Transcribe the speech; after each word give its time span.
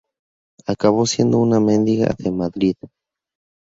Acabó 0.65 1.05
siendo 1.05 1.37
una 1.37 1.59
mendiga 1.59 2.11
de 2.17 2.31
Madrid. 2.31 2.73